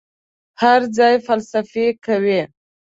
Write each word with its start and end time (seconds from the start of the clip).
هر 0.61 0.81
ځای 0.97 1.15
فلسفې 1.27 1.87
کوي. 2.05 2.41